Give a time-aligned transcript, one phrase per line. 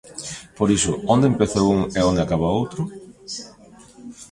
[0.57, 2.81] Por iso, onde empeza un e onde acaba o outro?